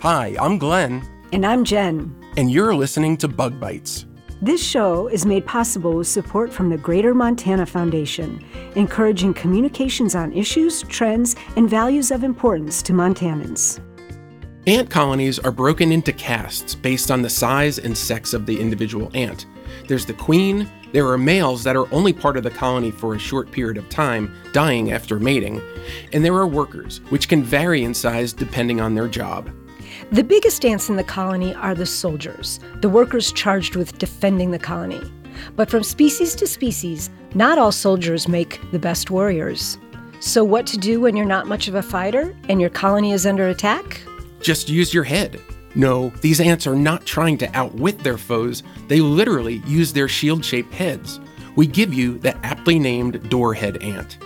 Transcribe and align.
Hi, 0.00 0.36
I'm 0.40 0.58
Glenn, 0.58 1.02
And 1.32 1.44
I'm 1.44 1.64
Jen. 1.64 2.14
and 2.36 2.50
you're 2.50 2.74
listening 2.74 3.16
to 3.18 3.28
Bug 3.28 3.58
Bites. 3.58 4.06
This 4.40 4.64
show 4.64 5.08
is 5.08 5.26
made 5.26 5.44
possible 5.44 5.94
with 5.94 6.06
support 6.06 6.52
from 6.52 6.70
the 6.70 6.76
Greater 6.78 7.12
Montana 7.14 7.66
Foundation, 7.66 8.44
encouraging 8.76 9.34
communications 9.34 10.14
on 10.14 10.32
issues, 10.32 10.82
trends, 10.84 11.34
and 11.56 11.68
values 11.68 12.12
of 12.12 12.22
importance 12.22 12.80
to 12.82 12.92
Montanans. 12.92 13.80
Ant 14.68 14.88
colonies 14.88 15.40
are 15.40 15.50
broken 15.50 15.90
into 15.90 16.12
castes 16.12 16.76
based 16.76 17.10
on 17.10 17.22
the 17.22 17.30
size 17.30 17.78
and 17.78 17.96
sex 17.96 18.32
of 18.34 18.46
the 18.46 18.60
individual 18.60 19.10
ant. 19.14 19.46
There's 19.88 20.06
the 20.06 20.12
queen, 20.12 20.70
there 20.92 21.08
are 21.08 21.18
males 21.18 21.64
that 21.64 21.74
are 21.76 21.92
only 21.92 22.12
part 22.12 22.36
of 22.36 22.44
the 22.44 22.50
colony 22.50 22.92
for 22.92 23.14
a 23.14 23.18
short 23.18 23.50
period 23.50 23.76
of 23.78 23.88
time, 23.88 24.32
dying 24.52 24.92
after 24.92 25.18
mating, 25.18 25.60
and 26.12 26.24
there 26.24 26.34
are 26.34 26.46
workers, 26.46 27.00
which 27.08 27.28
can 27.28 27.42
vary 27.42 27.82
in 27.82 27.92
size 27.92 28.32
depending 28.32 28.80
on 28.80 28.94
their 28.94 29.08
job. 29.08 29.50
The 30.12 30.24
biggest 30.24 30.64
ants 30.64 30.88
in 30.88 30.96
the 30.96 31.04
colony 31.04 31.54
are 31.54 31.74
the 31.74 31.86
soldiers, 31.86 32.60
the 32.80 32.88
workers 32.88 33.32
charged 33.32 33.76
with 33.76 33.98
defending 33.98 34.50
the 34.50 34.58
colony. 34.58 35.00
But 35.56 35.70
from 35.70 35.82
species 35.82 36.34
to 36.36 36.46
species, 36.46 37.10
not 37.34 37.58
all 37.58 37.72
soldiers 37.72 38.28
make 38.28 38.60
the 38.72 38.78
best 38.78 39.10
warriors. 39.10 39.78
So, 40.20 40.42
what 40.42 40.66
to 40.68 40.78
do 40.78 41.00
when 41.00 41.16
you're 41.16 41.26
not 41.26 41.46
much 41.46 41.68
of 41.68 41.74
a 41.74 41.82
fighter 41.82 42.36
and 42.48 42.60
your 42.60 42.70
colony 42.70 43.12
is 43.12 43.26
under 43.26 43.48
attack? 43.48 44.00
Just 44.40 44.68
use 44.68 44.92
your 44.92 45.04
head. 45.04 45.40
No, 45.74 46.10
these 46.22 46.40
ants 46.40 46.66
are 46.66 46.74
not 46.74 47.06
trying 47.06 47.38
to 47.38 47.56
outwit 47.56 47.98
their 48.00 48.18
foes, 48.18 48.62
they 48.88 49.00
literally 49.00 49.62
use 49.66 49.92
their 49.92 50.08
shield 50.08 50.44
shaped 50.44 50.74
heads. 50.74 51.20
We 51.54 51.66
give 51.66 51.92
you 51.92 52.18
the 52.18 52.36
aptly 52.44 52.78
named 52.78 53.28
doorhead 53.30 53.82
ant. 53.82 54.18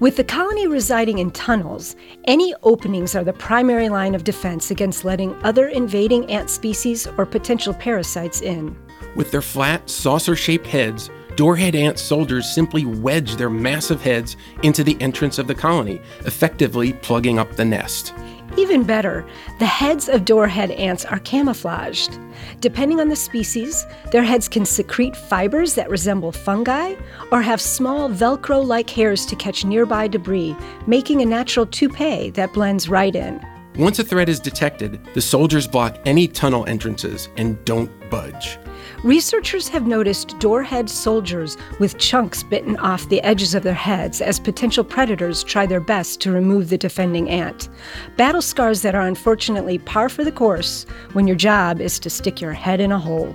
With 0.00 0.14
the 0.14 0.22
colony 0.22 0.68
residing 0.68 1.18
in 1.18 1.32
tunnels, 1.32 1.96
any 2.26 2.54
openings 2.62 3.16
are 3.16 3.24
the 3.24 3.32
primary 3.32 3.88
line 3.88 4.14
of 4.14 4.22
defense 4.22 4.70
against 4.70 5.04
letting 5.04 5.34
other 5.42 5.66
invading 5.66 6.30
ant 6.30 6.50
species 6.50 7.08
or 7.18 7.26
potential 7.26 7.74
parasites 7.74 8.40
in. 8.40 8.76
With 9.16 9.32
their 9.32 9.42
flat, 9.42 9.90
saucer 9.90 10.36
shaped 10.36 10.68
heads, 10.68 11.10
doorhead 11.34 11.74
ant 11.74 11.98
soldiers 11.98 12.48
simply 12.48 12.84
wedge 12.84 13.34
their 13.34 13.50
massive 13.50 14.00
heads 14.00 14.36
into 14.62 14.84
the 14.84 14.96
entrance 15.00 15.36
of 15.36 15.48
the 15.48 15.54
colony, 15.56 16.00
effectively 16.20 16.92
plugging 16.92 17.40
up 17.40 17.50
the 17.56 17.64
nest. 17.64 18.14
Even 18.58 18.82
better, 18.82 19.24
the 19.60 19.66
heads 19.66 20.08
of 20.08 20.24
doorhead 20.24 20.72
ants 20.72 21.04
are 21.04 21.20
camouflaged. 21.20 22.18
Depending 22.58 22.98
on 22.98 23.08
the 23.08 23.14
species, 23.14 23.86
their 24.10 24.24
heads 24.24 24.48
can 24.48 24.66
secrete 24.66 25.14
fibers 25.14 25.76
that 25.76 25.88
resemble 25.88 26.32
fungi 26.32 26.96
or 27.30 27.40
have 27.40 27.60
small 27.60 28.10
Velcro 28.10 28.66
like 28.66 28.90
hairs 28.90 29.24
to 29.26 29.36
catch 29.36 29.64
nearby 29.64 30.08
debris, 30.08 30.56
making 30.88 31.22
a 31.22 31.24
natural 31.24 31.66
toupee 31.66 32.30
that 32.30 32.52
blends 32.52 32.88
right 32.88 33.14
in. 33.14 33.40
Once 33.76 34.00
a 34.00 34.04
threat 34.04 34.28
is 34.28 34.40
detected, 34.40 34.98
the 35.14 35.20
soldiers 35.20 35.68
block 35.68 35.96
any 36.04 36.26
tunnel 36.26 36.66
entrances 36.66 37.28
and 37.36 37.64
don't 37.64 37.92
budge. 38.10 38.58
Researchers 39.04 39.68
have 39.68 39.86
noticed 39.86 40.38
doorhead 40.38 40.88
soldiers 40.88 41.56
with 41.78 41.98
chunks 41.98 42.42
bitten 42.42 42.76
off 42.78 43.08
the 43.08 43.20
edges 43.22 43.54
of 43.54 43.62
their 43.62 43.74
heads 43.74 44.20
as 44.20 44.40
potential 44.40 44.84
predators 44.84 45.44
try 45.44 45.66
their 45.66 45.80
best 45.80 46.20
to 46.20 46.32
remove 46.32 46.68
the 46.68 46.78
defending 46.78 47.28
ant. 47.30 47.68
Battle 48.16 48.42
scars 48.42 48.82
that 48.82 48.94
are 48.94 49.06
unfortunately 49.06 49.78
par 49.78 50.08
for 50.08 50.24
the 50.24 50.32
course 50.32 50.86
when 51.12 51.26
your 51.26 51.36
job 51.36 51.80
is 51.80 51.98
to 51.98 52.10
stick 52.10 52.40
your 52.40 52.52
head 52.52 52.80
in 52.80 52.92
a 52.92 52.98
hole. 52.98 53.34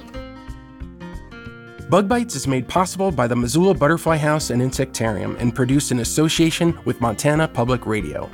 Bug 1.89 2.07
Bites 2.07 2.35
is 2.35 2.47
made 2.47 2.67
possible 2.67 3.11
by 3.11 3.27
the 3.27 3.35
Missoula 3.35 3.73
Butterfly 3.73 4.17
House 4.17 4.49
and 4.49 4.61
Insectarium 4.61 5.39
and 5.39 5.53
produced 5.53 5.91
in 5.91 5.99
association 5.99 6.77
with 6.85 6.99
Montana 7.01 7.47
Public 7.47 7.85
Radio. 7.85 8.29